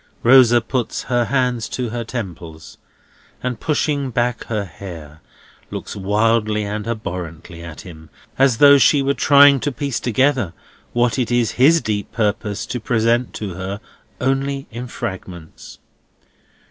Rosa 0.23 0.61
puts 0.61 1.03
her 1.03 1.25
hands 1.25 1.69
to 1.69 1.89
her 1.89 2.03
temples, 2.03 2.79
and, 3.43 3.59
pushing 3.59 4.09
back 4.09 4.45
her 4.45 4.65
hair, 4.65 5.21
looks 5.69 5.95
wildly 5.95 6.63
and 6.63 6.87
abhorrently 6.87 7.61
at 7.63 7.81
him, 7.81 8.09
as 8.35 8.57
though 8.57 8.79
she 8.79 9.03
were 9.03 9.13
trying 9.13 9.59
to 9.59 9.71
piece 9.71 9.99
together 9.99 10.53
what 10.91 11.19
it 11.19 11.29
is 11.31 11.51
his 11.51 11.81
deep 11.81 12.11
purpose 12.11 12.65
to 12.65 12.79
present 12.79 13.31
to 13.35 13.53
her 13.53 13.79
only 14.19 14.65
in 14.71 14.87
fragments. 14.87 15.77